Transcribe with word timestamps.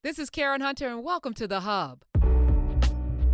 This 0.00 0.20
is 0.20 0.30
Karen 0.30 0.60
Hunter, 0.60 0.86
and 0.86 1.02
welcome 1.02 1.34
to 1.34 1.48
The 1.48 1.58
Hub. 1.58 2.04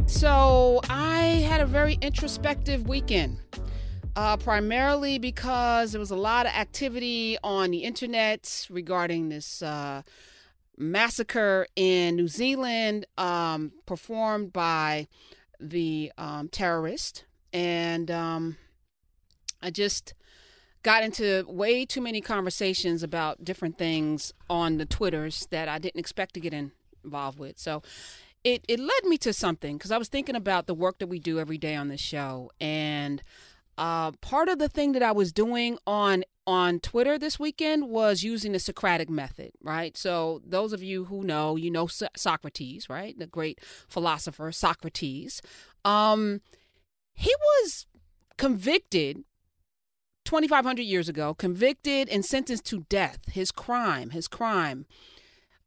So, 0.06 0.80
I 0.88 1.44
had 1.46 1.60
a 1.60 1.66
very 1.66 1.98
introspective 2.00 2.88
weekend, 2.88 3.38
uh, 4.16 4.38
primarily 4.38 5.18
because 5.18 5.92
there 5.92 5.98
was 5.98 6.10
a 6.10 6.16
lot 6.16 6.46
of 6.46 6.52
activity 6.52 7.36
on 7.44 7.70
the 7.70 7.80
internet 7.80 8.66
regarding 8.70 9.28
this 9.28 9.60
uh, 9.60 10.00
massacre 10.78 11.66
in 11.76 12.16
New 12.16 12.28
Zealand 12.28 13.04
um, 13.18 13.72
performed 13.84 14.50
by 14.50 15.06
the 15.60 16.12
um, 16.16 16.48
terrorist. 16.48 17.26
And 17.52 18.10
um, 18.10 18.56
I 19.60 19.68
just 19.68 20.14
got 20.84 21.02
into 21.02 21.44
way 21.48 21.84
too 21.84 22.00
many 22.00 22.20
conversations 22.20 23.02
about 23.02 23.42
different 23.42 23.78
things 23.78 24.32
on 24.48 24.76
the 24.76 24.86
Twitters 24.86 25.48
that 25.50 25.66
I 25.66 25.78
didn't 25.78 25.98
expect 25.98 26.34
to 26.34 26.40
get 26.40 26.54
involved 27.02 27.38
with. 27.38 27.58
So 27.58 27.82
it, 28.44 28.64
it 28.68 28.78
led 28.78 29.04
me 29.04 29.16
to 29.18 29.32
something 29.32 29.78
because 29.78 29.90
I 29.90 29.96
was 29.96 30.08
thinking 30.08 30.36
about 30.36 30.66
the 30.66 30.74
work 30.74 30.98
that 30.98 31.06
we 31.08 31.18
do 31.18 31.40
every 31.40 31.58
day 31.58 31.74
on 31.74 31.88
this 31.88 32.02
show. 32.02 32.52
And 32.60 33.22
uh, 33.78 34.12
part 34.12 34.48
of 34.48 34.58
the 34.58 34.68
thing 34.68 34.92
that 34.92 35.02
I 35.02 35.10
was 35.10 35.32
doing 35.32 35.78
on 35.86 36.22
on 36.46 36.78
Twitter 36.78 37.18
this 37.18 37.40
weekend 37.40 37.88
was 37.88 38.22
using 38.22 38.52
the 38.52 38.58
Socratic 38.58 39.08
method, 39.08 39.52
right? 39.62 39.96
So 39.96 40.42
those 40.46 40.74
of 40.74 40.82
you 40.82 41.06
who 41.06 41.24
know, 41.24 41.56
you 41.56 41.70
know 41.70 41.86
Socrates, 41.86 42.90
right? 42.90 43.18
The 43.18 43.26
great 43.26 43.60
philosopher 43.88 44.52
Socrates. 44.52 45.40
Um, 45.86 46.42
he 47.14 47.34
was 47.34 47.86
convicted 48.36 49.24
2,500 50.24 50.82
years 50.82 51.08
ago, 51.08 51.34
convicted 51.34 52.08
and 52.08 52.24
sentenced 52.24 52.64
to 52.66 52.80
death. 52.88 53.18
His 53.30 53.50
crime, 53.50 54.10
his 54.10 54.28
crime. 54.28 54.86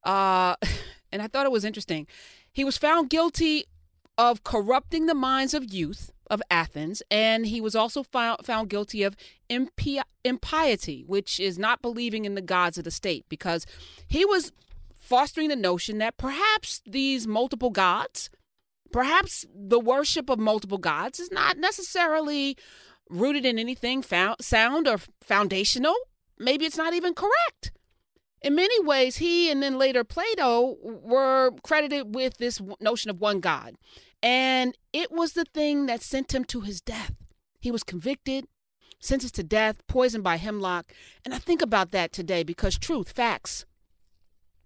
Uh, 0.04 0.56
and 1.12 1.22
I 1.22 1.28
thought 1.28 1.46
it 1.46 1.52
was 1.52 1.66
interesting. 1.66 2.08
He 2.52 2.64
was 2.64 2.78
found 2.78 3.10
guilty 3.10 3.66
of 4.18 4.44
corrupting 4.44 5.05
the 5.05 5.14
minds 5.14 5.54
of 5.54 5.72
youth 5.72 6.12
of 6.30 6.41
Athens, 6.49 7.02
and 7.10 7.46
he 7.46 7.62
was 7.62 7.76
also 7.76 8.04
found, 8.04 8.46
found 8.46 8.70
guilty 8.70 9.04
of 9.04 9.16
impi- 9.49 10.02
impiety, 10.26 11.04
which 11.05 11.40
is 11.40 11.58
not 11.58 11.82
believing 11.82 12.26
in 12.26 12.36
the 12.36 12.42
gods 12.42 12.77
of 12.77 12.84
the 12.84 12.92
state, 12.92 13.26
because 13.30 13.66
he 14.08 14.26
was 14.26 14.52
fostering 14.98 15.49
the 15.49 15.55
notion 15.55 15.99
that 15.99 16.18
perhaps 16.18 16.82
these 16.86 17.27
multiple 17.27 17.70
gods, 17.70 18.30
perhaps 18.92 19.46
the 19.55 19.80
worship 19.80 20.30
of 20.30 20.40
multiple 20.40 20.77
gods, 20.77 21.20
is 21.20 21.32
not 21.32 21.58
necessarily 21.58 22.58
rooted 23.10 23.46
in 23.46 23.60
anything 23.60 24.02
found, 24.02 24.38
sound 24.41 24.88
or 24.88 25.00
foundational. 25.22 25.96
Maybe 26.40 26.66
it's 26.66 26.77
not 26.77 26.94
even 26.94 27.14
correct. 27.14 27.72
In 28.41 28.55
many 28.55 28.80
ways, 28.84 29.18
he 29.18 29.49
and 29.49 29.64
then 29.64 29.77
later 29.77 30.04
Plato 30.04 30.77
were 30.82 31.52
credited 31.64 32.14
with 32.14 32.38
this 32.38 32.62
notion 32.80 33.10
of 33.10 33.20
one 33.20 33.40
God. 33.40 33.76
And 34.22 34.77
it 34.94 35.12
was 35.12 35.34
the 35.34 35.46
thing 35.46 35.88
that 35.88 36.02
sent 36.02 36.34
him 36.34 36.44
to 36.46 36.62
his 36.62 36.82
death. 36.82 37.14
He 37.60 37.72
was 37.72 37.84
convicted, 37.84 38.46
sentenced 38.99 39.36
to 39.36 39.44
death, 39.44 39.86
poisoned 39.88 40.24
by 40.24 40.38
hemlock. 40.38 40.92
And 41.26 41.34
I 41.34 41.40
think 41.40 41.62
about 41.62 41.92
that 41.92 42.12
today 42.12 42.44
because 42.44 42.77
truth, 42.77 43.12
facts, 43.12 43.66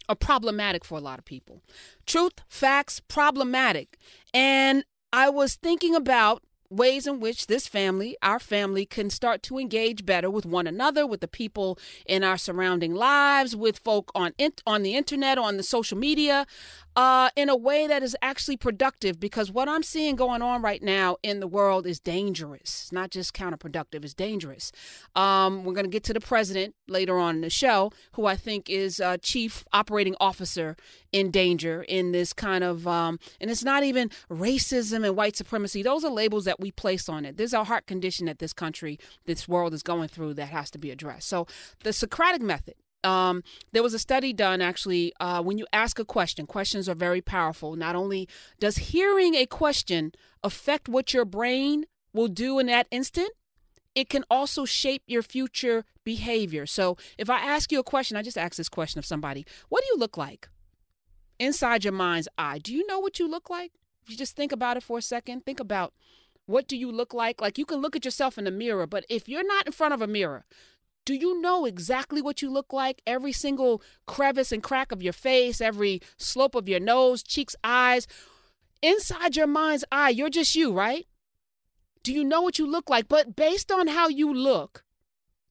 are 0.09 0.15
problematic 0.15 0.83
for 0.83 0.97
a 0.97 1.01
lot 1.01 1.19
of 1.19 1.25
people. 1.25 1.61
Truth, 2.05 2.33
facts, 2.49 3.01
problematic. 3.07 3.97
And 4.33 4.83
I 5.13 5.29
was 5.29 5.55
thinking 5.55 5.95
about 5.95 6.43
ways 6.71 7.05
in 7.05 7.19
which 7.19 7.47
this 7.47 7.67
family, 7.67 8.17
our 8.23 8.39
family, 8.39 8.85
can 8.85 9.09
start 9.09 9.43
to 9.43 9.59
engage 9.59 10.05
better 10.05 10.29
with 10.29 10.45
one 10.45 10.65
another, 10.65 11.05
with 11.05 11.19
the 11.19 11.27
people 11.27 11.77
in 12.05 12.23
our 12.23 12.37
surrounding 12.37 12.95
lives, 12.95 13.55
with 13.55 13.77
folk 13.77 14.11
on 14.15 14.33
in, 14.37 14.53
on 14.65 14.81
the 14.81 14.95
internet, 14.95 15.37
on 15.37 15.57
the 15.57 15.63
social 15.63 15.97
media, 15.97 16.47
uh, 16.95 17.29
in 17.35 17.49
a 17.49 17.55
way 17.55 17.87
that 17.87 18.03
is 18.03 18.15
actually 18.21 18.57
productive. 18.57 19.19
Because 19.19 19.51
what 19.51 19.69
I'm 19.69 19.83
seeing 19.83 20.15
going 20.15 20.41
on 20.41 20.61
right 20.61 20.81
now 20.81 21.17
in 21.23 21.39
the 21.39 21.47
world 21.47 21.85
is 21.85 21.99
dangerous. 21.99 22.83
It's 22.83 22.91
not 22.91 23.11
just 23.11 23.33
counterproductive; 23.33 24.03
it's 24.03 24.13
dangerous. 24.13 24.71
Um, 25.15 25.63
we're 25.63 25.73
going 25.73 25.85
to 25.85 25.91
get 25.91 26.03
to 26.05 26.13
the 26.13 26.19
president 26.19 26.75
later 26.87 27.17
on 27.17 27.35
in 27.35 27.41
the 27.41 27.49
show, 27.49 27.91
who 28.13 28.25
I 28.25 28.35
think 28.35 28.69
is 28.69 28.99
uh, 28.99 29.17
chief 29.21 29.63
operating 29.73 30.15
officer 30.19 30.75
in 31.11 31.31
danger 31.31 31.83
in 31.83 32.11
this 32.11 32.33
kind 32.33 32.63
of, 32.63 32.87
um, 32.87 33.19
and 33.39 33.51
it's 33.51 33.63
not 33.63 33.83
even 33.83 34.09
racism 34.29 35.05
and 35.05 35.15
white 35.15 35.35
supremacy. 35.35 35.83
Those 35.83 36.03
are 36.03 36.11
labels 36.11 36.45
that 36.45 36.59
we 36.59 36.71
place 36.71 37.09
on 37.09 37.25
it. 37.25 37.37
There's 37.37 37.53
a 37.53 37.63
heart 37.65 37.85
condition 37.85 38.25
that 38.27 38.39
this 38.39 38.53
country, 38.53 38.97
this 39.25 39.47
world 39.47 39.73
is 39.73 39.83
going 39.83 40.07
through 40.07 40.35
that 40.35 40.47
has 40.47 40.71
to 40.71 40.77
be 40.77 40.91
addressed. 40.91 41.27
So 41.27 41.47
the 41.83 41.93
Socratic 41.93 42.41
method. 42.41 42.75
Um, 43.03 43.43
there 43.71 43.81
was 43.81 43.93
a 43.93 43.99
study 43.99 44.31
done 44.31 44.61
actually 44.61 45.13
uh, 45.19 45.41
when 45.41 45.57
you 45.57 45.65
ask 45.73 45.97
a 45.97 46.05
question 46.05 46.45
questions 46.45 46.87
are 46.87 46.95
very 46.95 47.21
powerful. 47.21 47.75
Not 47.75 47.95
only 47.95 48.27
does 48.59 48.77
hearing 48.77 49.35
a 49.35 49.45
question 49.45 50.11
affect 50.43 50.87
what 50.87 51.13
your 51.13 51.25
brain 51.25 51.85
will 52.13 52.27
do 52.27 52.59
in 52.59 52.67
that 52.67 52.87
instant 52.91 53.31
it 53.95 54.09
can 54.09 54.23
also 54.29 54.65
shape 54.65 55.03
your 55.05 55.21
future 55.21 55.85
behavior. 56.03 56.65
So 56.65 56.97
if 57.17 57.29
i 57.29 57.39
ask 57.39 57.71
you 57.71 57.79
a 57.79 57.83
question 57.83 58.17
i 58.17 58.21
just 58.21 58.37
ask 58.37 58.55
this 58.55 58.69
question 58.69 58.99
of 58.99 59.05
somebody 59.05 59.45
what 59.69 59.83
do 59.83 59.87
you 59.93 59.99
look 59.99 60.17
like? 60.17 60.49
Inside 61.39 61.83
your 61.83 61.93
mind's 61.93 62.27
eye. 62.37 62.59
Do 62.59 62.73
you 62.73 62.85
know 62.87 62.99
what 62.99 63.19
you 63.19 63.29
look 63.29 63.49
like? 63.49 63.71
If 64.03 64.11
you 64.11 64.17
just 64.17 64.35
think 64.35 64.51
about 64.51 64.77
it 64.77 64.83
for 64.83 64.97
a 64.97 65.01
second 65.01 65.45
think 65.45 65.59
about 65.59 65.93
what 66.45 66.67
do 66.67 66.75
you 66.75 66.91
look 66.91 67.13
like? 67.13 67.41
Like 67.41 67.57
you 67.57 67.65
can 67.65 67.79
look 67.79 67.95
at 67.95 68.05
yourself 68.05 68.37
in 68.37 68.45
the 68.45 68.51
mirror, 68.51 68.87
but 68.87 69.05
if 69.09 69.29
you're 69.29 69.45
not 69.45 69.65
in 69.67 69.71
front 69.71 69.93
of 69.93 70.01
a 70.01 70.07
mirror, 70.07 70.45
do 71.05 71.15
you 71.15 71.41
know 71.41 71.65
exactly 71.65 72.21
what 72.21 72.41
you 72.41 72.51
look 72.51 72.71
like? 72.71 73.01
Every 73.07 73.31
single 73.31 73.81
crevice 74.05 74.51
and 74.51 74.61
crack 74.61 74.91
of 74.91 75.01
your 75.01 75.13
face, 75.13 75.59
every 75.59 76.01
slope 76.17 76.55
of 76.55 76.69
your 76.69 76.79
nose, 76.79 77.23
cheeks, 77.23 77.55
eyes. 77.63 78.07
Inside 78.81 79.35
your 79.35 79.47
mind's 79.47 79.85
eye, 79.91 80.09
you're 80.09 80.29
just 80.29 80.55
you, 80.55 80.71
right? 80.71 81.07
Do 82.03 82.13
you 82.13 82.23
know 82.23 82.41
what 82.41 82.59
you 82.59 82.65
look 82.65 82.89
like? 82.89 83.07
But 83.07 83.35
based 83.35 83.71
on 83.71 83.87
how 83.87 84.07
you 84.07 84.33
look, 84.33 84.83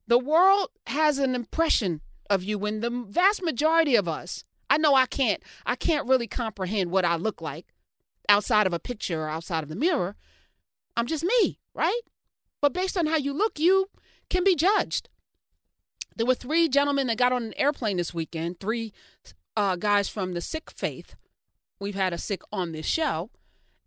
the 0.07 0.19
world 0.19 0.71
has 0.87 1.19
an 1.19 1.35
impression 1.35 2.01
of 2.29 2.43
you 2.43 2.59
when 2.59 2.81
the 2.81 2.91
vast 3.09 3.43
majority 3.43 3.97
of 3.97 4.09
us, 4.09 4.45
I 4.69 4.79
know 4.79 4.95
I 4.95 5.07
can't, 5.07 5.43
I 5.67 5.75
can't 5.75 6.09
really 6.09 6.27
comprehend 6.29 6.91
what 6.91 7.05
I 7.05 7.17
look 7.17 7.41
like 7.41 7.67
outside 8.29 8.67
of 8.67 8.73
a 8.73 8.79
picture 8.79 9.23
or 9.23 9.29
outside 9.29 9.65
of 9.65 9.69
the 9.69 9.77
mirror. 9.77 10.17
I'm 10.97 11.07
just 11.07 11.25
me, 11.25 11.59
right? 11.75 12.01
But 12.61 12.73
based 12.73 12.97
on 12.97 13.07
how 13.07 13.17
you 13.17 13.33
look, 13.33 13.59
you 13.59 13.91
can 14.29 14.45
be 14.45 14.55
judged. 14.55 15.09
There 16.17 16.27
were 16.27 16.35
three 16.35 16.69
gentlemen 16.69 17.07
that 17.07 17.19
got 17.19 17.33
on 17.33 17.45
an 17.45 17.55
airplane 17.57 17.97
this 17.97 18.13
weekend, 18.13 18.61
three 18.61 18.93
uh, 19.57 19.77
guys 19.77 20.09
from 20.09 20.35
the 20.35 20.41
Sikh 20.41 20.71
faith. 20.71 21.17
We've 21.81 21.95
had 21.95 22.13
a 22.13 22.19
Sikh 22.19 22.43
on 22.53 22.73
this 22.73 22.87
show. 22.87 23.31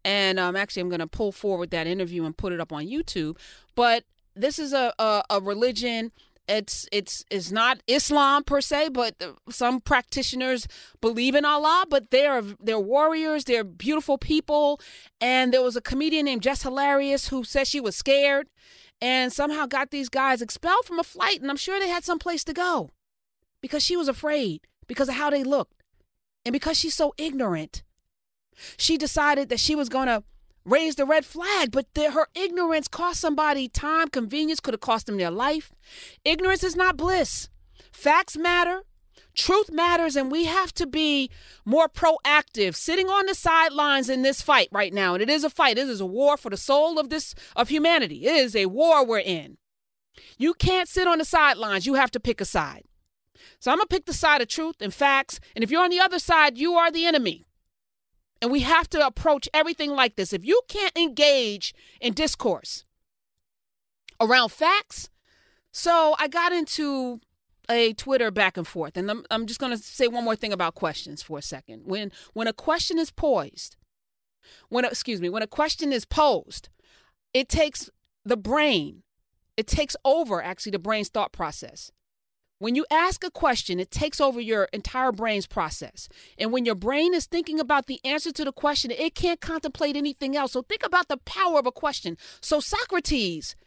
And 0.06 0.39
um, 0.39 0.56
actually, 0.56 0.81
I'm 0.81 0.89
going 0.89 1.00
to 1.00 1.07
pull 1.07 1.31
forward 1.31 1.72
that 1.72 1.88
interview 1.88 2.25
and 2.25 2.35
put 2.35 2.51
it 2.51 2.59
up 2.59 2.73
on 2.73 2.85
YouTube. 2.85 3.38
But 3.75 4.03
this 4.35 4.59
is 4.59 4.73
a, 4.73 4.94
a, 5.00 5.23
a 5.29 5.39
religion 5.41 6.12
it's 6.47 6.88
it's 6.91 7.23
it's 7.29 7.51
not 7.51 7.81
Islam 7.88 8.44
per 8.44 8.59
se, 8.59 8.89
but 8.89 9.16
some 9.50 9.79
practitioners 9.79 10.67
believe 11.00 11.35
in 11.35 11.45
Allah. 11.45 11.85
But 11.89 12.12
they're 12.12 12.41
they're 12.59 12.79
warriors. 12.79 13.45
They're 13.45 13.63
beautiful 13.63 14.17
people. 14.17 14.81
And 15.22 15.53
there 15.53 15.62
was 15.62 15.75
a 15.75 15.81
comedian 15.81 16.25
named 16.25 16.41
Jess 16.41 16.63
Hilarious 16.63 17.29
who 17.29 17.44
said 17.44 17.67
she 17.67 17.79
was 17.79 17.95
scared, 17.95 18.50
and 19.03 19.33
somehow 19.33 19.65
got 19.65 19.91
these 19.91 20.07
guys 20.07 20.41
expelled 20.41 20.85
from 20.85 20.97
a 20.97 21.03
flight. 21.03 21.41
And 21.41 21.51
I'm 21.51 21.57
sure 21.57 21.77
they 21.77 21.89
had 21.89 22.05
some 22.05 22.19
place 22.19 22.45
to 22.45 22.53
go 22.53 22.89
because 23.61 23.83
she 23.83 23.97
was 23.97 24.07
afraid 24.07 24.61
because 24.87 25.09
of 25.09 25.15
how 25.15 25.29
they 25.29 25.43
looked, 25.43 25.83
and 26.45 26.53
because 26.53 26.77
she's 26.77 26.95
so 26.95 27.13
ignorant. 27.17 27.83
She 28.77 28.97
decided 28.97 29.49
that 29.49 29.59
she 29.59 29.75
was 29.75 29.89
going 29.89 30.07
to 30.07 30.23
raise 30.63 30.95
the 30.95 31.05
red 31.05 31.25
flag, 31.25 31.71
but 31.71 31.93
the, 31.95 32.11
her 32.11 32.27
ignorance 32.33 32.87
cost 32.87 33.19
somebody 33.19 33.67
time, 33.67 34.07
convenience, 34.07 34.61
could 34.61 34.73
have 34.73 34.81
cost 34.81 35.05
them 35.05 35.17
their 35.17 35.31
life. 35.31 35.73
Ignorance 36.23 36.63
is 36.63 36.75
not 36.75 36.95
bliss. 36.95 37.49
Facts 37.91 38.37
matter. 38.37 38.83
Truth 39.35 39.72
matters, 39.72 40.16
and 40.16 40.31
we 40.31 40.46
have 40.46 40.74
to 40.74 40.85
be 40.85 41.31
more 41.66 41.90
proactive. 41.90 42.75
Sitting 42.75 43.07
on 43.10 43.25
the 43.25 43.33
sidelines 43.33 44.10
in 44.10 44.21
this 44.21 44.42
fight 44.42 44.69
right 44.71 44.94
now, 44.94 45.13
and 45.13 45.24
it 45.24 45.30
is 45.30 45.44
a 45.44 45.50
fight. 45.50 45.75
This 45.75 45.89
is 45.89 46.01
a 46.01 46.06
war 46.06 46.38
for 46.38 46.50
the 46.50 46.57
soul 46.57 47.00
of 47.00 47.10
this 47.10 47.33
of 47.56 47.69
humanity. 47.69 48.25
It 48.25 48.36
is 48.36 48.56
a 48.56 48.68
war 48.68 49.06
we're 49.06 49.19
in. 49.19 49.57
You 50.38 50.54
can't 50.54 50.88
sit 50.88 51.07
on 51.07 51.18
the 51.18 51.25
sidelines. 51.25 51.86
You 51.86 51.95
have 51.95 52.12
to 52.12 52.19
pick 52.19 52.42
a 52.42 52.45
side. 52.45 52.83
So 53.60 53.71
I'm 53.71 53.77
gonna 53.77 53.88
pick 53.88 54.06
the 54.06 54.13
side 54.13 54.42
of 54.42 54.48
truth 54.48 54.75
and 54.81 54.94
facts. 54.94 55.39
And 55.56 55.63
if 55.63 55.71
you're 55.71 55.83
on 55.83 55.89
the 55.89 56.00
other 56.00 56.19
side, 56.19 56.57
you 56.57 56.74
are 56.75 56.92
the 56.92 57.06
enemy. 57.06 57.44
And 58.42 58.51
we 58.51 58.59
have 58.59 58.89
to 58.89 59.06
approach 59.06 59.48
everything 59.54 59.92
like 59.92 60.16
this. 60.16 60.33
If 60.33 60.45
you 60.45 60.62
can't 60.68 60.98
engage 60.98 61.74
in 62.01 62.13
discourse 62.13 62.83
around 64.19 64.50
facts, 64.50 65.09
so 65.71 66.16
I 66.19 66.27
got 66.27 66.51
into 66.51 67.19
a 67.69 67.94
Twitter 67.94 68.31
back 68.31 68.57
and 68.57 68.68
forth, 68.68 68.98
and 68.98 69.10
I'm, 69.10 69.25
I'm 69.31 69.45
just 69.45 69.60
going 69.60 69.71
to 69.71 69.81
say 69.81 70.07
one 70.07 70.25
more 70.25 70.36
thing 70.36 70.54
about 70.54 70.75
questions 70.75 71.21
for 71.21 71.38
a 71.38 71.42
second. 71.42 71.83
When 71.86 72.12
when 72.33 72.48
a 72.48 72.54
question 72.54 72.98
is 72.98 73.12
poised, 73.12 73.77
when 74.69 74.86
excuse 74.86 75.21
me, 75.21 75.30
when 75.30 75.44
a 75.44 75.48
question 75.48 75.94
is 75.94 76.06
posed, 76.06 76.69
it 77.33 77.50
takes 77.50 77.89
the 78.25 78.38
brain, 78.38 79.04
it 79.57 79.68
takes 79.68 79.95
over 80.04 80.42
actually 80.42 80.71
the 80.71 80.80
brain's 80.80 81.10
thought 81.10 81.31
process. 81.31 81.92
When 82.60 82.75
you 82.75 82.86
ask 82.89 83.25
a 83.25 83.31
question, 83.31 83.77
it 83.77 83.92
takes 83.92 84.21
over 84.21 84.39
your 84.39 84.69
entire 84.71 85.12
brain's 85.12 85.48
process. 85.48 86.07
And 86.38 86.54
when 86.54 86.63
your 86.63 86.75
brain 86.75 87.13
is 87.13 87.25
thinking 87.25 87.59
about 87.59 87.88
the 87.88 88.00
answer 88.06 88.31
to 88.31 88.45
the 88.45 88.54
question, 88.54 88.89
it 88.89 89.16
can't 89.16 89.42
contemplate 89.42 89.98
anything 89.98 90.38
else. 90.38 90.54
So 90.54 90.62
think 90.62 90.86
about 90.86 91.09
the 91.09 91.18
power 91.18 91.59
of 91.59 91.66
a 91.66 91.74
question. 91.74 92.16
So 92.39 92.62
Socrates, 92.62 93.57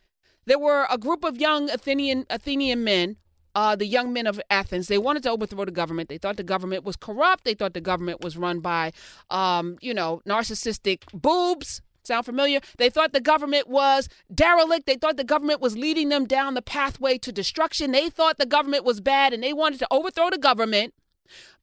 there 0.46 0.58
were 0.58 0.86
a 0.90 0.96
group 0.96 1.24
of 1.24 1.36
young 1.38 1.68
Athenian 1.68 2.24
Athenian 2.30 2.84
men, 2.84 3.16
uh, 3.56 3.74
the 3.74 3.86
young 3.86 4.12
men 4.12 4.26
of 4.26 4.40
Athens. 4.50 4.86
They 4.86 4.98
wanted 4.98 5.24
to 5.24 5.30
overthrow 5.30 5.64
the 5.64 5.72
government. 5.72 6.08
They 6.10 6.18
thought 6.18 6.36
the 6.36 6.44
government 6.44 6.84
was 6.84 6.94
corrupt. 6.94 7.44
They 7.44 7.54
thought 7.54 7.72
the 7.74 7.80
government 7.80 8.22
was 8.22 8.36
run 8.36 8.60
by, 8.60 8.92
um, 9.30 9.78
you 9.80 9.94
know, 9.94 10.20
narcissistic 10.28 11.04
boobs 11.12 11.80
Sound 12.06 12.24
familiar? 12.24 12.60
They 12.78 12.88
thought 12.88 13.12
the 13.12 13.20
government 13.20 13.66
was 13.68 14.08
derelict. 14.32 14.86
They 14.86 14.94
thought 14.94 15.16
the 15.16 15.24
government 15.24 15.60
was 15.60 15.76
leading 15.76 16.08
them 16.08 16.24
down 16.24 16.54
the 16.54 16.62
pathway 16.62 17.18
to 17.18 17.32
destruction. 17.32 17.90
They 17.90 18.08
thought 18.08 18.38
the 18.38 18.46
government 18.46 18.84
was 18.84 19.00
bad 19.00 19.32
and 19.32 19.42
they 19.42 19.52
wanted 19.52 19.80
to 19.80 19.88
overthrow 19.90 20.30
the 20.30 20.38
government 20.38 20.94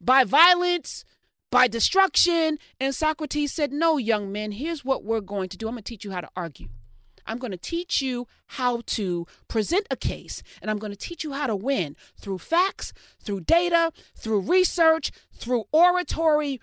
by 0.02 0.26
violence, 0.26 1.06
by 1.50 1.70
destruction. 1.70 2.58
And 2.78 2.94
Socrates 2.94 3.54
said, 3.54 3.72
No, 3.72 3.98
young 3.98 4.34
men, 4.34 4.52
here's 4.52 4.84
what 4.84 5.06
we're 5.06 5.22
going 5.22 5.48
to 5.48 5.58
do. 5.58 5.70
I'm 5.70 5.76
going 5.76 5.84
to 5.84 5.90
teach 5.90 6.04
you 6.04 6.12
how 6.12 6.20
to 6.20 6.30
argue. 6.36 6.68
I'm 7.26 7.38
going 7.38 7.52
to 7.52 7.58
teach 7.58 8.02
you 8.02 8.28
how 8.48 8.82
to 8.88 9.26
present 9.48 9.88
a 9.90 9.96
case, 9.96 10.44
and 10.62 10.70
I'm 10.70 10.80
going 10.80 10.92
to 10.92 10.98
teach 10.98 11.24
you 11.24 11.34
how 11.34 11.48
to 11.48 11.56
win 11.56 11.96
through 12.20 12.40
facts, 12.40 12.94
through 13.22 13.42
data, 13.42 13.92
through 14.16 14.42
research, 14.42 15.12
through 15.34 15.66
oratory, 15.72 16.60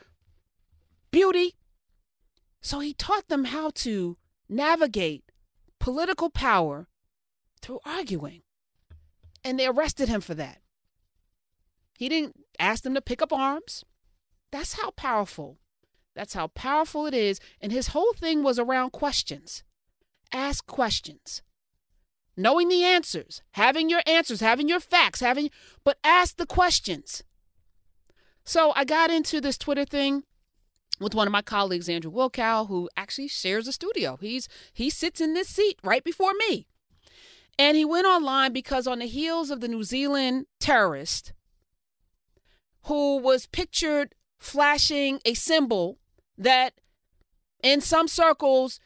beauty, 1.11 1.55
so 2.61 2.81
he 2.81 2.93
taught 2.93 3.29
them 3.29 3.47
how 3.47 3.71
to 3.77 4.17
navigate 4.49 5.25
political 5.79 6.31
power 6.31 6.89
through 7.63 7.81
arguing. 7.85 8.43
And 9.43 9.59
they 9.59 9.67
arrested 9.67 10.09
him 10.09 10.21
for 10.21 10.35
that. 10.35 10.59
He 11.99 12.09
didn't 12.09 12.37
ask 12.59 12.83
them 12.83 12.95
to 12.95 13.01
pick 13.01 13.23
up 13.23 13.33
arms. 13.33 13.85
That's 14.51 14.75
how 14.75 14.91
powerful. 14.91 15.59
That's 16.15 16.35
how 16.35 16.49
powerful 16.49 17.07
it 17.07 17.15
is. 17.15 17.41
And 17.61 17.73
his 17.73 17.89
whole 17.89 18.13
thing 18.13 18.43
was 18.43 18.59
around 18.59 18.91
questions. 18.91 19.63
Ask 20.33 20.67
questions. 20.67 21.43
Knowing 22.37 22.69
the 22.69 22.85
answers, 22.85 23.43
having 23.53 23.91
your 23.91 24.03
answers, 24.07 24.41
having 24.41 24.69
your 24.69 24.81
facts, 24.81 25.21
having 25.21 25.51
but 25.85 25.99
ask 26.05 26.37
the 26.37 26.47
questions. 26.47 27.23
So 28.45 28.73
I 28.75 28.85
got 28.85 29.11
into 29.11 29.41
this 29.41 29.59
Twitter 29.59 29.85
thing 29.85 30.25
with 31.01 31.15
one 31.15 31.27
of 31.27 31.33
my 31.33 31.43
colleagues, 31.43 31.89
Andrew 31.89 32.13
Wilkow, 32.13 32.69
who 32.69 32.89
actually 32.97 33.29
shares 33.29 33.67
a 33.69 33.73
studio. 33.73 34.19
He's 34.21 34.49
he 34.73 34.91
sits 34.91 35.21
in 35.21 35.35
this 35.35 35.49
seat 35.49 35.79
right 35.83 36.05
before 36.05 36.33
me. 36.35 36.67
And 37.59 37.77
he 37.77 37.85
went 37.85 38.07
online 38.07 38.53
because 38.53 38.87
on 38.87 39.01
the 39.01 39.07
heels 39.07 39.51
of 39.51 39.61
the 39.61 39.69
New 39.69 39.85
Zealand 39.85 40.47
terrorist 40.59 41.33
who 42.85 43.19
was 43.19 43.47
pictured 43.47 44.15
flashing 44.39 45.21
a 45.25 45.35
symbol 45.35 45.99
that 46.39 46.75
in 47.63 47.81
some 47.81 48.09
circles 48.09 48.81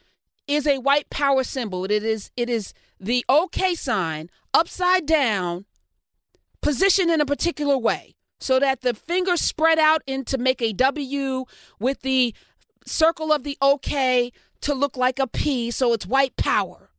is 0.47 0.67
a 0.67 0.79
white 0.79 1.09
power 1.09 1.43
symbol. 1.43 1.85
It 1.85 2.03
is 2.03 2.31
it 2.35 2.49
is 2.49 2.73
the 2.99 3.25
OK 3.29 3.75
sign 3.75 4.29
upside 4.53 5.05
down, 5.05 5.65
positioned 6.61 7.09
in 7.09 7.21
a 7.21 7.25
particular 7.25 7.77
way 7.77 8.15
so 8.39 8.59
that 8.59 8.81
the 8.81 8.93
fingers 8.93 9.41
spread 9.41 9.79
out 9.79 10.01
into 10.05 10.37
make 10.37 10.61
a 10.61 10.73
W 10.73 11.45
with 11.79 12.01
the 12.01 12.33
circle 12.85 13.31
of 13.31 13.43
the 13.43 13.57
OK 13.61 14.31
to 14.61 14.73
look 14.73 14.97
like 14.97 15.19
a 15.19 15.27
P, 15.27 15.71
so 15.71 15.93
it's 15.93 16.05
white 16.05 16.35
power. 16.37 16.89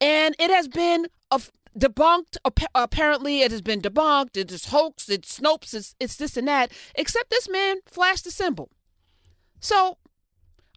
And 0.00 0.34
it 0.38 0.50
has 0.50 0.68
been 0.68 1.06
debunked. 1.78 2.36
Apparently, 2.74 3.42
it 3.42 3.50
has 3.50 3.62
been 3.62 3.80
debunked. 3.80 4.36
It 4.36 4.52
is 4.52 4.66
hoax. 4.66 5.08
It's 5.08 5.38
Snopes. 5.38 5.74
It's, 5.74 5.94
it's 5.98 6.16
this 6.16 6.36
and 6.36 6.48
that. 6.48 6.72
Except 6.94 7.30
this 7.30 7.48
man 7.48 7.78
flashed 7.86 8.24
the 8.24 8.30
symbol. 8.30 8.70
So, 9.60 9.98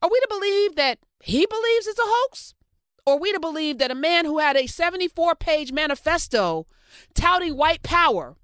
are 0.01 0.09
we 0.09 0.19
to 0.19 0.27
believe 0.29 0.75
that 0.75 0.99
he 1.19 1.45
believes 1.45 1.87
it's 1.87 1.99
a 1.99 2.03
hoax? 2.05 2.53
Or 3.05 3.17
we 3.17 3.31
to 3.31 3.39
believe 3.39 3.77
that 3.77 3.91
a 3.91 3.95
man 3.95 4.25
who 4.25 4.39
had 4.39 4.57
a 4.57 4.67
74 4.67 5.35
page 5.35 5.71
manifesto 5.71 6.65
touting 7.13 7.55
white 7.55 7.83
power 7.83 8.35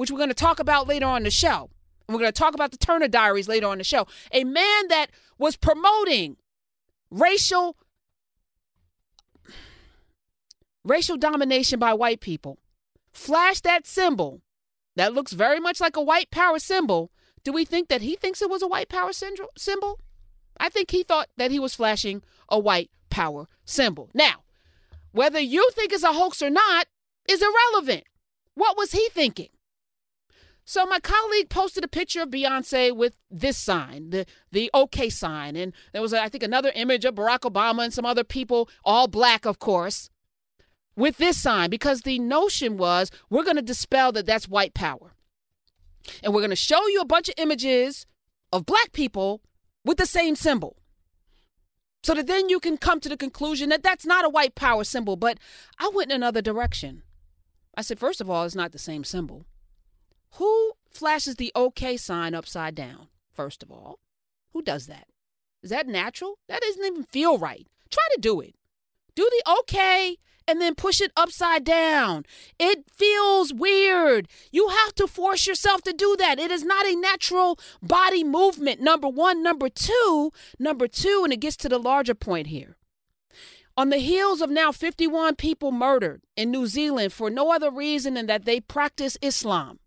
which 0.00 0.10
we're 0.10 0.16
going 0.16 0.30
to 0.30 0.34
talk 0.34 0.58
about 0.58 0.88
later 0.88 1.04
on 1.04 1.24
the 1.24 1.30
show. 1.30 1.68
And 2.08 2.14
we're 2.14 2.20
going 2.20 2.32
to 2.32 2.38
talk 2.38 2.54
about 2.54 2.70
the 2.70 2.78
Turner 2.78 3.06
Diaries 3.06 3.48
later 3.48 3.66
on 3.66 3.76
the 3.76 3.84
show. 3.84 4.06
A 4.32 4.44
man 4.44 4.88
that 4.88 5.08
was 5.36 5.56
promoting 5.56 6.38
racial 7.10 7.76
racial 10.84 11.18
domination 11.18 11.78
by 11.78 11.92
white 11.92 12.22
people. 12.22 12.58
Flash 13.12 13.60
that 13.60 13.86
symbol 13.86 14.40
that 14.96 15.12
looks 15.12 15.32
very 15.32 15.60
much 15.60 15.82
like 15.82 15.96
a 15.96 16.02
white 16.02 16.30
power 16.30 16.58
symbol. 16.58 17.12
Do 17.44 17.52
we 17.52 17.66
think 17.66 17.88
that 17.88 18.00
he 18.00 18.16
thinks 18.16 18.40
it 18.40 18.48
was 18.48 18.62
a 18.62 18.68
white 18.68 18.88
power 18.88 19.12
symbol? 19.12 20.00
I 20.58 20.68
think 20.68 20.90
he 20.90 21.02
thought 21.02 21.28
that 21.36 21.50
he 21.50 21.58
was 21.58 21.74
flashing 21.74 22.22
a 22.48 22.58
white 22.58 22.90
power 23.10 23.46
symbol. 23.64 24.10
Now, 24.14 24.44
whether 25.12 25.40
you 25.40 25.70
think 25.72 25.92
it's 25.92 26.02
a 26.02 26.12
hoax 26.12 26.42
or 26.42 26.50
not 26.50 26.86
is 27.28 27.42
irrelevant. 27.42 28.04
What 28.54 28.76
was 28.76 28.92
he 28.92 29.08
thinking? 29.10 29.48
So 30.64 30.86
my 30.86 31.00
colleague 31.00 31.48
posted 31.48 31.82
a 31.82 31.88
picture 31.88 32.22
of 32.22 32.30
Beyonce 32.30 32.94
with 32.94 33.16
this 33.30 33.56
sign, 33.56 34.10
the 34.10 34.26
the 34.52 34.70
OK 34.72 35.08
sign, 35.10 35.56
and 35.56 35.72
there 35.92 36.02
was 36.02 36.14
I 36.14 36.28
think 36.28 36.44
another 36.44 36.70
image 36.74 37.04
of 37.04 37.16
Barack 37.16 37.40
Obama 37.40 37.84
and 37.84 37.92
some 37.92 38.06
other 38.06 38.22
people, 38.22 38.68
all 38.84 39.08
black, 39.08 39.44
of 39.46 39.58
course, 39.58 40.10
with 40.94 41.16
this 41.16 41.38
sign 41.38 41.70
because 41.70 42.02
the 42.02 42.18
notion 42.18 42.76
was 42.76 43.10
we're 43.30 43.42
going 43.42 43.56
to 43.56 43.62
dispel 43.62 44.12
that 44.12 44.26
that's 44.26 44.48
white 44.48 44.74
power, 44.74 45.14
and 46.22 46.32
we're 46.32 46.40
going 46.40 46.50
to 46.50 46.56
show 46.56 46.86
you 46.88 47.00
a 47.00 47.06
bunch 47.06 47.28
of 47.28 47.34
images 47.36 48.06
of 48.52 48.66
black 48.66 48.92
people 48.92 49.40
with 49.84 49.98
the 49.98 50.06
same 50.06 50.36
symbol. 50.36 50.76
So 52.02 52.14
that 52.14 52.26
then 52.26 52.48
you 52.48 52.60
can 52.60 52.78
come 52.78 53.00
to 53.00 53.08
the 53.08 53.16
conclusion 53.16 53.68
that 53.68 53.82
that's 53.82 54.06
not 54.06 54.24
a 54.24 54.30
white 54.30 54.54
power 54.54 54.84
symbol. 54.84 55.16
But 55.16 55.38
I 55.78 55.90
went 55.92 56.10
in 56.10 56.16
another 56.16 56.40
direction. 56.40 57.02
I 57.76 57.82
said, 57.82 57.98
first 57.98 58.20
of 58.20 58.30
all, 58.30 58.44
it's 58.44 58.54
not 58.54 58.72
the 58.72 58.78
same 58.78 59.04
symbol. 59.04 59.44
Who 60.34 60.72
flashes 60.90 61.36
the 61.36 61.52
OK 61.54 61.96
sign 61.96 62.34
upside 62.34 62.74
down, 62.74 63.08
first 63.32 63.62
of 63.62 63.70
all? 63.70 64.00
Who 64.52 64.62
does 64.62 64.86
that? 64.86 65.06
Is 65.62 65.70
that 65.70 65.86
natural? 65.86 66.38
That 66.48 66.62
doesn't 66.62 66.84
even 66.84 67.04
feel 67.04 67.38
right. 67.38 67.66
Try 67.90 68.02
to 68.14 68.20
do 68.20 68.40
it. 68.40 68.54
Do 69.14 69.28
the 69.30 69.50
OK 69.50 70.16
and 70.50 70.60
then 70.60 70.74
push 70.74 71.00
it 71.00 71.12
upside 71.16 71.64
down. 71.64 72.24
It 72.58 72.84
feels 72.92 73.54
weird. 73.54 74.28
You 74.50 74.68
have 74.68 74.94
to 74.96 75.06
force 75.06 75.46
yourself 75.46 75.82
to 75.82 75.92
do 75.92 76.16
that. 76.18 76.38
It 76.38 76.50
is 76.50 76.64
not 76.64 76.86
a 76.86 76.96
natural 76.96 77.58
body 77.80 78.24
movement. 78.24 78.80
Number 78.80 79.08
one. 79.08 79.42
Number 79.42 79.68
two, 79.68 80.32
number 80.58 80.86
two, 80.88 81.22
and 81.24 81.32
it 81.32 81.40
gets 81.40 81.56
to 81.58 81.68
the 81.68 81.78
larger 81.78 82.14
point 82.14 82.48
here. 82.48 82.76
On 83.76 83.88
the 83.88 83.98
heels 83.98 84.40
of 84.40 84.50
now 84.50 84.72
51 84.72 85.36
people 85.36 85.72
murdered 85.72 86.22
in 86.36 86.50
New 86.50 86.66
Zealand 86.66 87.12
for 87.12 87.30
no 87.30 87.52
other 87.52 87.70
reason 87.70 88.14
than 88.14 88.26
that 88.26 88.44
they 88.44 88.60
practice 88.60 89.16
Islam 89.22 89.78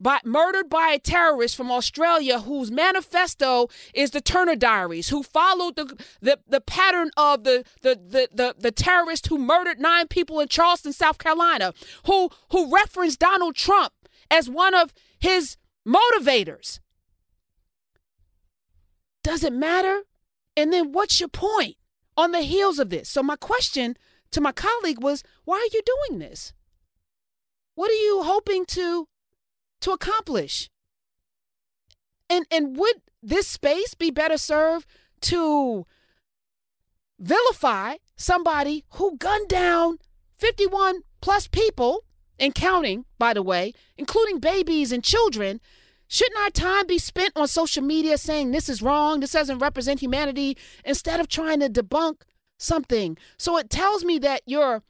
by, 0.00 0.20
murdered 0.24 0.68
by 0.68 0.90
a 0.90 0.98
terrorist 0.98 1.56
from 1.56 1.70
Australia 1.70 2.40
whose 2.40 2.70
manifesto 2.70 3.68
is 3.94 4.10
the 4.10 4.20
Turner 4.20 4.56
Diaries, 4.56 5.08
who 5.08 5.22
followed 5.22 5.76
the, 5.76 5.96
the, 6.20 6.38
the 6.48 6.60
pattern 6.60 7.10
of 7.16 7.44
the, 7.44 7.64
the, 7.82 7.94
the, 7.94 8.28
the, 8.32 8.54
the 8.58 8.72
terrorist 8.72 9.26
who 9.28 9.38
murdered 9.38 9.78
nine 9.80 10.08
people 10.08 10.40
in 10.40 10.48
Charleston, 10.48 10.92
South 10.92 11.18
Carolina, 11.18 11.72
who, 12.06 12.30
who 12.50 12.72
referenced 12.72 13.18
Donald 13.18 13.54
Trump 13.54 13.92
as 14.30 14.48
one 14.48 14.74
of 14.74 14.92
his 15.18 15.56
motivators. 15.86 16.80
Does 19.22 19.42
it 19.42 19.52
matter? 19.52 20.02
And 20.56 20.72
then 20.72 20.92
what's 20.92 21.18
your 21.18 21.28
point 21.28 21.76
on 22.16 22.32
the 22.32 22.42
heels 22.42 22.78
of 22.78 22.90
this? 22.90 23.08
So, 23.08 23.22
my 23.22 23.36
question 23.36 23.96
to 24.30 24.40
my 24.40 24.52
colleague 24.52 25.02
was 25.02 25.22
why 25.44 25.56
are 25.56 25.74
you 25.74 25.82
doing 25.84 26.18
this? 26.18 26.52
What 27.74 27.90
are 27.90 27.94
you 27.94 28.22
hoping 28.22 28.66
to 28.66 29.08
to 29.84 29.92
accomplish. 29.92 30.70
And 32.28 32.46
and 32.50 32.76
would 32.76 32.96
this 33.22 33.46
space 33.46 33.94
be 33.94 34.10
better 34.10 34.38
served 34.38 34.86
to 35.22 35.86
vilify 37.18 37.96
somebody 38.16 38.84
who 38.92 39.16
gunned 39.18 39.48
down 39.48 39.98
51 40.38 41.02
plus 41.20 41.46
people 41.48 42.04
and 42.38 42.54
counting, 42.54 43.04
by 43.18 43.34
the 43.34 43.42
way, 43.42 43.72
including 43.96 44.40
babies 44.40 44.90
and 44.90 45.04
children? 45.04 45.60
Shouldn't 46.08 46.40
our 46.40 46.50
time 46.50 46.86
be 46.86 46.98
spent 46.98 47.32
on 47.36 47.46
social 47.46 47.82
media 47.82 48.16
saying 48.18 48.50
this 48.50 48.68
is 48.68 48.82
wrong, 48.82 49.20
this 49.20 49.32
doesn't 49.32 49.58
represent 49.58 50.00
humanity, 50.00 50.56
instead 50.84 51.20
of 51.20 51.28
trying 51.28 51.60
to 51.60 51.68
debunk 51.68 52.22
something? 52.58 53.18
So 53.38 53.58
it 53.58 53.68
tells 53.68 54.04
me 54.04 54.18
that 54.20 54.42
you're 54.46 54.82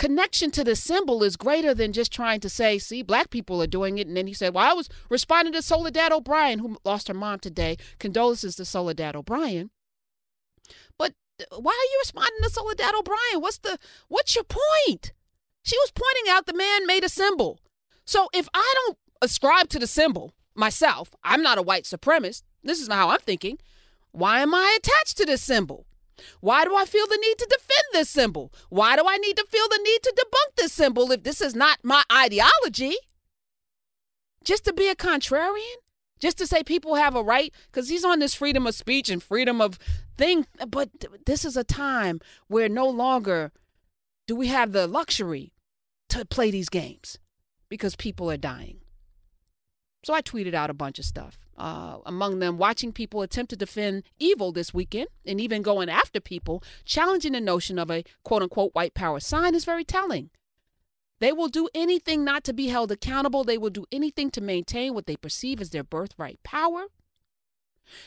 connection 0.00 0.50
to 0.50 0.64
the 0.64 0.74
symbol 0.74 1.22
is 1.22 1.36
greater 1.36 1.74
than 1.74 1.92
just 1.92 2.10
trying 2.10 2.40
to 2.40 2.48
say, 2.48 2.78
see, 2.78 3.02
black 3.02 3.28
people 3.28 3.62
are 3.62 3.66
doing 3.66 3.98
it. 3.98 4.06
And 4.06 4.16
then 4.16 4.26
he 4.26 4.32
said, 4.32 4.54
well, 4.54 4.64
I 4.64 4.72
was 4.72 4.88
responding 5.10 5.52
to 5.52 5.60
Soledad 5.60 6.10
O'Brien, 6.10 6.60
who 6.60 6.78
lost 6.86 7.08
her 7.08 7.14
mom 7.14 7.38
today. 7.38 7.76
Condolences 7.98 8.56
to 8.56 8.64
Soledad 8.64 9.14
O'Brien. 9.14 9.68
But 10.96 11.12
uh, 11.38 11.60
why 11.60 11.72
are 11.72 11.90
you 11.92 11.98
responding 12.00 12.40
to 12.42 12.48
Soledad 12.48 12.94
O'Brien? 12.94 13.42
What's 13.42 13.58
the 13.58 13.76
what's 14.08 14.34
your 14.34 14.44
point? 14.44 15.12
She 15.62 15.76
was 15.76 15.92
pointing 15.94 16.32
out 16.32 16.46
the 16.46 16.54
man 16.54 16.86
made 16.86 17.04
a 17.04 17.10
symbol. 17.10 17.60
So 18.06 18.28
if 18.32 18.48
I 18.54 18.74
don't 18.86 18.96
ascribe 19.20 19.68
to 19.68 19.78
the 19.78 19.86
symbol 19.86 20.32
myself, 20.54 21.14
I'm 21.22 21.42
not 21.42 21.58
a 21.58 21.62
white 21.62 21.84
supremacist. 21.84 22.44
This 22.64 22.80
is 22.80 22.88
not 22.88 22.96
how 22.96 23.10
I'm 23.10 23.20
thinking. 23.20 23.58
Why 24.12 24.40
am 24.40 24.54
I 24.54 24.78
attached 24.78 25.18
to 25.18 25.26
this 25.26 25.42
symbol? 25.42 25.84
Why 26.40 26.64
do 26.64 26.74
I 26.76 26.84
feel 26.84 27.06
the 27.06 27.18
need 27.20 27.38
to 27.38 27.46
defend 27.50 27.84
this 27.92 28.08
symbol? 28.08 28.52
Why 28.68 28.96
do 28.96 29.04
I 29.06 29.16
need 29.16 29.36
to 29.36 29.46
feel 29.48 29.68
the 29.68 29.80
need 29.82 30.02
to 30.02 30.14
debunk 30.16 30.56
this 30.56 30.72
symbol 30.72 31.10
if 31.12 31.22
this 31.22 31.40
is 31.40 31.54
not 31.54 31.78
my 31.82 32.02
ideology? 32.12 32.94
Just 34.44 34.64
to 34.64 34.72
be 34.72 34.88
a 34.88 34.94
contrarian? 34.94 35.76
Just 36.20 36.38
to 36.38 36.46
say 36.46 36.62
people 36.62 36.96
have 36.96 37.16
a 37.16 37.22
right? 37.22 37.52
Because 37.66 37.88
he's 37.88 38.04
on 38.04 38.18
this 38.18 38.34
freedom 38.34 38.66
of 38.66 38.74
speech 38.74 39.08
and 39.08 39.22
freedom 39.22 39.60
of 39.60 39.78
thing. 40.18 40.46
But 40.68 40.90
this 41.26 41.44
is 41.44 41.56
a 41.56 41.64
time 41.64 42.20
where 42.46 42.68
no 42.68 42.88
longer 42.88 43.52
do 44.26 44.36
we 44.36 44.48
have 44.48 44.72
the 44.72 44.86
luxury 44.86 45.52
to 46.10 46.24
play 46.24 46.50
these 46.50 46.68
games 46.68 47.18
because 47.68 47.96
people 47.96 48.30
are 48.30 48.36
dying. 48.36 48.80
So 50.04 50.12
I 50.14 50.22
tweeted 50.22 50.54
out 50.54 50.70
a 50.70 50.74
bunch 50.74 50.98
of 50.98 51.04
stuff. 51.04 51.38
Uh, 51.60 51.98
among 52.06 52.38
them, 52.38 52.56
watching 52.56 52.90
people 52.90 53.20
attempt 53.20 53.50
to 53.50 53.56
defend 53.56 54.02
evil 54.18 54.50
this 54.50 54.72
weekend 54.72 55.08
and 55.26 55.38
even 55.38 55.60
going 55.60 55.90
after 55.90 56.18
people, 56.18 56.64
challenging 56.86 57.32
the 57.32 57.40
notion 57.40 57.78
of 57.78 57.90
a 57.90 58.02
quote 58.24 58.42
unquote 58.42 58.74
white 58.74 58.94
power 58.94 59.20
sign 59.20 59.54
is 59.54 59.66
very 59.66 59.84
telling. 59.84 60.30
They 61.18 61.32
will 61.32 61.48
do 61.48 61.68
anything 61.74 62.24
not 62.24 62.44
to 62.44 62.54
be 62.54 62.68
held 62.68 62.90
accountable. 62.90 63.44
They 63.44 63.58
will 63.58 63.68
do 63.68 63.84
anything 63.92 64.30
to 64.30 64.40
maintain 64.40 64.94
what 64.94 65.04
they 65.04 65.16
perceive 65.16 65.60
as 65.60 65.68
their 65.68 65.84
birthright 65.84 66.42
power. 66.42 66.86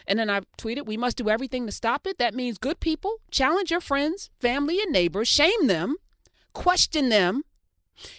And 0.07 0.17
then 0.17 0.31
I 0.31 0.41
tweeted, 0.57 0.87
we 0.87 0.97
must 0.97 1.17
do 1.17 1.29
everything 1.29 1.67
to 1.67 1.71
stop 1.71 2.07
it. 2.07 2.17
That 2.17 2.33
means 2.33 2.57
good 2.57 2.79
people, 2.79 3.17
challenge 3.29 3.69
your 3.69 3.81
friends, 3.81 4.31
family, 4.39 4.81
and 4.81 4.91
neighbors, 4.91 5.27
shame 5.27 5.67
them, 5.67 5.97
question 6.53 7.09
them. 7.09 7.43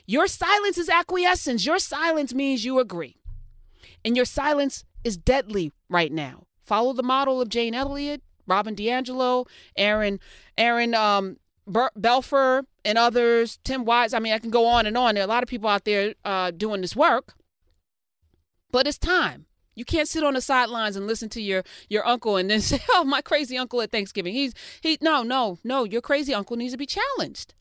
Your 0.06 0.28
silence 0.28 0.78
is 0.78 0.88
acquiescence. 0.88 1.66
Your 1.66 1.80
silence 1.80 2.32
means 2.32 2.64
you 2.64 2.78
agree. 2.78 3.16
And 4.04 4.14
your 4.14 4.26
silence 4.26 4.84
is 5.04 5.16
deadly 5.16 5.72
right 5.88 6.10
now. 6.12 6.46
Follow 6.64 6.92
the 6.92 7.02
model 7.02 7.40
of 7.40 7.48
Jane 7.48 7.74
Elliott, 7.74 8.22
Robin 8.46 8.74
DiAngelo, 8.74 9.46
Aaron, 9.76 10.18
Aaron 10.58 10.94
um, 10.94 11.36
Belfer, 11.68 12.64
and 12.84 12.98
others, 12.98 13.58
Tim 13.64 13.84
Wise. 13.84 14.14
I 14.14 14.18
mean, 14.18 14.32
I 14.32 14.38
can 14.38 14.50
go 14.50 14.66
on 14.66 14.86
and 14.86 14.96
on. 14.96 15.14
There 15.14 15.22
are 15.22 15.26
a 15.26 15.28
lot 15.28 15.42
of 15.42 15.48
people 15.48 15.68
out 15.68 15.84
there 15.84 16.14
uh, 16.24 16.50
doing 16.50 16.80
this 16.80 16.96
work, 16.96 17.34
but 18.70 18.86
it's 18.86 18.98
time. 18.98 19.46
You 19.74 19.84
can't 19.84 20.08
sit 20.08 20.22
on 20.22 20.34
the 20.34 20.40
sidelines 20.40 20.94
and 20.94 21.06
listen 21.06 21.28
to 21.30 21.42
your 21.42 21.64
your 21.88 22.06
uncle 22.06 22.36
and 22.36 22.50
then 22.50 22.60
say, 22.62 22.80
"Oh, 22.90 23.04
my 23.04 23.20
crazy 23.20 23.56
uncle 23.56 23.80
at 23.80 23.90
Thanksgiving." 23.90 24.34
He's 24.34 24.54
he 24.80 24.98
no 25.00 25.22
no 25.22 25.58
no. 25.64 25.84
Your 25.84 26.00
crazy 26.00 26.32
uncle 26.34 26.56
needs 26.56 26.72
to 26.72 26.78
be 26.78 26.86
challenged. 26.86 27.54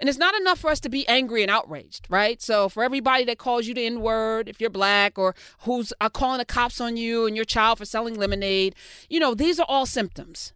And 0.00 0.08
it's 0.08 0.18
not 0.18 0.34
enough 0.34 0.58
for 0.58 0.70
us 0.70 0.80
to 0.80 0.88
be 0.88 1.06
angry 1.08 1.42
and 1.42 1.50
outraged, 1.50 2.06
right? 2.08 2.40
So 2.42 2.68
for 2.68 2.82
everybody 2.82 3.24
that 3.24 3.38
calls 3.38 3.66
you 3.66 3.74
the 3.74 3.86
N 3.86 4.00
word, 4.00 4.48
if 4.48 4.60
you're 4.60 4.70
black, 4.70 5.18
or 5.18 5.34
who's 5.60 5.92
calling 6.12 6.38
the 6.38 6.44
cops 6.44 6.80
on 6.80 6.96
you 6.96 7.26
and 7.26 7.36
your 7.36 7.44
child 7.44 7.78
for 7.78 7.84
selling 7.84 8.14
lemonade, 8.14 8.74
you 9.08 9.20
know, 9.20 9.34
these 9.34 9.58
are 9.58 9.66
all 9.68 9.86
symptoms. 9.86 10.52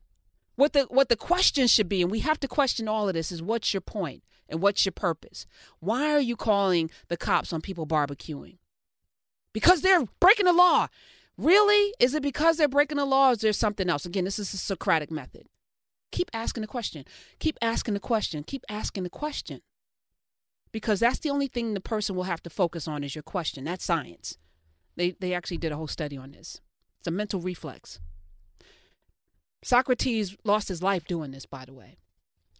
What 0.56 0.74
the 0.74 0.82
what 0.90 1.08
the 1.08 1.16
question 1.16 1.66
should 1.66 1.88
be, 1.88 2.02
and 2.02 2.10
we 2.10 2.20
have 2.20 2.38
to 2.40 2.48
question 2.48 2.88
all 2.88 3.08
of 3.08 3.14
this, 3.14 3.32
is 3.32 3.42
what's 3.42 3.72
your 3.72 3.80
point 3.80 4.22
and 4.48 4.60
what's 4.60 4.84
your 4.84 4.92
purpose? 4.92 5.46
Why 5.80 6.12
are 6.12 6.20
you 6.20 6.36
calling 6.36 6.90
the 7.08 7.16
cops 7.16 7.52
on 7.52 7.62
people 7.62 7.86
barbecuing? 7.86 8.58
Because 9.52 9.80
they're 9.80 10.04
breaking 10.20 10.46
the 10.46 10.52
law. 10.52 10.88
Really? 11.38 11.94
Is 11.98 12.14
it 12.14 12.22
because 12.22 12.58
they're 12.58 12.68
breaking 12.68 12.98
the 12.98 13.06
law 13.06 13.30
or 13.30 13.32
is 13.32 13.38
there 13.38 13.52
something 13.52 13.88
else? 13.88 14.04
Again, 14.04 14.24
this 14.24 14.38
is 14.38 14.52
a 14.52 14.58
Socratic 14.58 15.10
method. 15.10 15.46
Keep 16.12 16.30
asking 16.32 16.60
the 16.60 16.68
question. 16.68 17.04
Keep 17.40 17.58
asking 17.60 17.94
the 17.94 18.00
question. 18.00 18.44
Keep 18.44 18.64
asking 18.68 19.02
the 19.02 19.10
question. 19.10 19.60
Because 20.70 21.00
that's 21.00 21.18
the 21.18 21.30
only 21.30 21.48
thing 21.48 21.74
the 21.74 21.80
person 21.80 22.14
will 22.14 22.22
have 22.24 22.42
to 22.44 22.50
focus 22.50 22.86
on 22.86 23.02
is 23.02 23.14
your 23.14 23.22
question. 23.22 23.64
That's 23.64 23.84
science. 23.84 24.38
They, 24.96 25.16
they 25.18 25.34
actually 25.34 25.58
did 25.58 25.72
a 25.72 25.76
whole 25.76 25.88
study 25.88 26.16
on 26.16 26.32
this. 26.32 26.60
It's 26.98 27.08
a 27.08 27.10
mental 27.10 27.40
reflex. 27.40 27.98
Socrates 29.64 30.36
lost 30.44 30.68
his 30.68 30.82
life 30.82 31.04
doing 31.04 31.30
this, 31.30 31.46
by 31.46 31.64
the 31.64 31.74
way. 31.74 31.98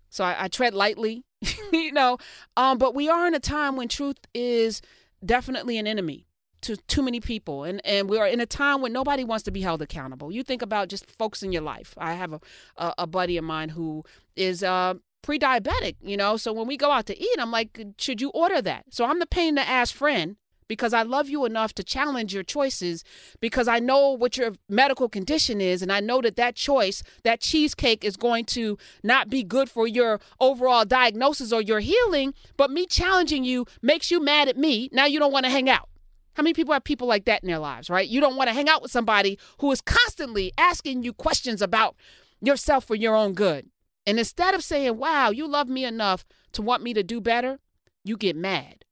So 0.09 0.25
I, 0.25 0.45
I 0.45 0.49
tread 0.49 0.75
lightly, 0.75 1.25
you 1.73 1.93
know. 1.93 2.19
Um, 2.57 2.79
but 2.79 2.95
we 2.95 3.09
are 3.09 3.27
in 3.27 3.35
a 3.35 3.41
time 3.41 3.77
when 3.77 3.89
truth 3.89 4.19
is 4.35 4.83
definitely 5.25 5.79
an 5.79 5.87
enemy 5.87 6.27
to 6.63 6.77
too 6.77 7.03
many 7.03 7.21
people. 7.21 7.65
And 7.65 7.85
and 7.85 8.09
we 8.09 8.19
are 8.19 8.27
in 8.27 8.41
a 8.41 8.47
time 8.47 8.81
when 8.81 8.93
nobody 8.93 9.25
wants 9.25 9.45
to 9.45 9.51
be 9.51 9.61
held 9.61 9.83
accountable. 9.83 10.33
You 10.33 10.43
think 10.43 10.63
about 10.63 10.89
just 10.89 11.11
folks 11.11 11.43
in 11.43 11.53
your 11.53 11.63
life. 11.63 11.95
I 11.99 12.15
have 12.15 12.33
a 12.33 12.41
a, 12.77 12.95
a 12.99 13.07
buddy 13.07 13.37
of 13.37 13.45
mine 13.45 13.71
who 13.71 14.05
is 14.37 14.63
uh 14.63 14.95
pre-diabetic 15.23 15.97
you 16.03 16.17
know? 16.17 16.37
So 16.37 16.53
when 16.53 16.67
we 16.67 16.77
go 16.77 16.91
out 16.91 17.07
to 17.07 17.17
eat 17.17 17.37
i'm 17.39 17.53
like 17.53 17.79
should 17.97 18.21
you 18.21 18.31
order 18.31 18.61
that? 18.63 18.87
So 18.91 19.05
i'm 19.05 19.21
the 19.21 19.27
pain 19.27 19.51
in 19.51 19.55
the 19.55 19.69
ass 19.69 19.91
friend 19.91 20.37
because 20.73 20.95
I 20.95 21.03
love 21.03 21.29
you 21.29 21.45
enough 21.45 21.75
to 21.75 21.85
challenge 21.85 22.33
your 22.33 22.43
choices 22.43 23.05
because 23.41 23.69
I 23.69 23.79
know 23.79 24.13
what 24.13 24.39
your 24.39 24.53
medical 24.71 25.07
condition 25.07 25.61
is 25.61 25.83
and 25.83 25.93
I 25.93 26.01
know 26.01 26.23
that 26.23 26.37
that 26.37 26.57
choice, 26.57 27.03
that 27.25 27.43
cheesecake 27.43 28.03
is 28.03 28.17
going 28.17 28.47
to 28.57 28.79
not 29.03 29.29
be 29.29 29.43
good 29.43 29.69
for 29.69 29.87
your 29.87 30.19
overall 30.41 30.87
diagnosis 30.87 31.53
or 31.53 31.61
your 31.61 31.81
healing, 31.81 32.33
but 32.57 32.71
me 32.71 32.87
challenging 32.87 33.45
you 33.45 33.67
makes 33.83 34.11
you 34.11 34.19
mad 34.19 34.49
at 34.49 34.57
me. 34.57 34.89
Now 34.93 35.05
you 35.05 35.19
don't 35.19 35.33
want 35.33 35.45
to 35.45 35.51
hang 35.51 35.69
out. 35.69 35.91
How 36.35 36.43
many 36.43 36.55
people 36.55 36.73
have 36.73 36.85
people 36.85 37.07
like 37.07 37.25
that 37.27 37.43
in 37.43 37.49
their 37.49 37.59
lives, 37.59 37.91
right? 37.91 38.09
You 38.09 38.21
don't 38.21 38.37
want 38.37 38.49
to 38.49 38.55
hang 38.55 38.69
out 38.69 38.83
with 38.83 38.91
somebody 38.91 39.39
who 39.59 39.71
is 39.71 39.81
constantly 39.81 40.53
asking 40.57 41.03
you 41.03 41.13
questions 41.13 41.61
about 41.61 41.97
yourself 42.41 42.85
for 42.85 42.95
your 42.95 43.15
own 43.15 43.35
good. 43.35 43.69
And 44.07 44.19
instead 44.19 44.55
of 44.55 44.65
saying, 44.65 44.97
wow, 44.97 45.31
you 45.31 45.47
love 45.47 45.69
me 45.69 45.85
enough 45.85 46.25
to 46.53 46.63
want 46.63 46.83
me 46.83 46.95
to 46.95 47.03
do 47.03 47.21
better, 47.21 47.59
you 48.05 48.17
get 48.17 48.35
mad 48.35 48.85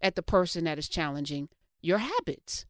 at 0.00 0.14
the 0.14 0.22
person 0.22 0.64
that 0.64 0.78
is 0.78 0.88
challenging 0.88 1.48
your 1.80 1.98
habits. 1.98 2.66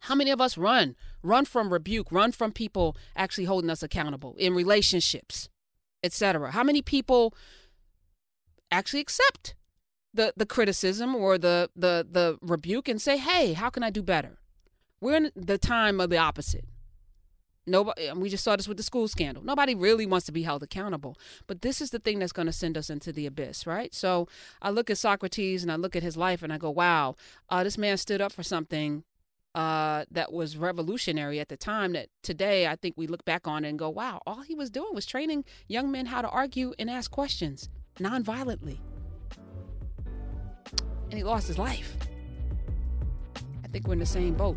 How 0.00 0.14
many 0.14 0.30
of 0.30 0.40
us 0.40 0.58
run? 0.58 0.96
Run 1.22 1.44
from 1.44 1.72
rebuke, 1.72 2.12
run 2.12 2.32
from 2.32 2.52
people 2.52 2.96
actually 3.16 3.44
holding 3.44 3.70
us 3.70 3.82
accountable 3.82 4.34
in 4.38 4.54
relationships, 4.54 5.48
etc. 6.02 6.52
How 6.52 6.62
many 6.62 6.82
people 6.82 7.34
actually 8.70 9.00
accept 9.00 9.54
the 10.14 10.32
the 10.36 10.46
criticism 10.46 11.14
or 11.14 11.38
the 11.38 11.70
the 11.76 12.06
the 12.10 12.38
rebuke 12.40 12.88
and 12.88 13.00
say, 13.00 13.16
"Hey, 13.18 13.52
how 13.52 13.70
can 13.70 13.82
I 13.82 13.90
do 13.90 14.02
better?" 14.02 14.38
We're 15.00 15.16
in 15.16 15.30
the 15.36 15.58
time 15.58 16.00
of 16.00 16.10
the 16.10 16.18
opposite. 16.18 16.64
Nobody, 17.66 18.10
we 18.12 18.30
just 18.30 18.42
saw 18.42 18.56
this 18.56 18.66
with 18.66 18.78
the 18.78 18.82
school 18.82 19.08
scandal. 19.08 19.44
Nobody 19.44 19.74
really 19.74 20.06
wants 20.06 20.24
to 20.26 20.32
be 20.32 20.42
held 20.42 20.62
accountable, 20.62 21.18
but 21.46 21.60
this 21.60 21.82
is 21.82 21.90
the 21.90 21.98
thing 21.98 22.18
that's 22.18 22.32
going 22.32 22.46
to 22.46 22.52
send 22.52 22.78
us 22.78 22.88
into 22.88 23.12
the 23.12 23.26
abyss, 23.26 23.66
right? 23.66 23.94
So 23.94 24.26
I 24.62 24.70
look 24.70 24.88
at 24.88 24.96
Socrates 24.96 25.62
and 25.62 25.70
I 25.70 25.76
look 25.76 25.94
at 25.94 26.02
his 26.02 26.16
life 26.16 26.42
and 26.42 26.52
I 26.52 26.58
go, 26.58 26.70
"Wow, 26.70 27.14
uh, 27.50 27.62
this 27.62 27.76
man 27.76 27.98
stood 27.98 28.22
up 28.22 28.32
for 28.32 28.42
something 28.42 29.04
uh, 29.54 30.04
that 30.10 30.32
was 30.32 30.56
revolutionary 30.56 31.40
at 31.40 31.48
the 31.48 31.56
time. 31.56 31.92
That 31.92 32.08
today 32.22 32.66
I 32.66 32.76
think 32.76 32.94
we 32.96 33.06
look 33.06 33.24
back 33.24 33.46
on 33.46 33.64
and 33.64 33.78
go, 33.78 33.90
wow, 33.90 34.22
all 34.26 34.42
he 34.42 34.54
was 34.54 34.70
doing 34.70 34.94
was 34.94 35.04
training 35.04 35.44
young 35.66 35.90
men 35.90 36.06
how 36.06 36.22
to 36.22 36.28
argue 36.28 36.74
and 36.78 36.88
ask 36.88 37.10
questions 37.10 37.68
nonviolently." 37.98 38.78
He 41.18 41.24
lost 41.24 41.48
his 41.48 41.58
life. 41.58 41.96
I 43.64 43.68
think 43.68 43.88
we're 43.88 43.94
in 43.94 43.98
the 43.98 44.06
same 44.06 44.34
boat. 44.34 44.56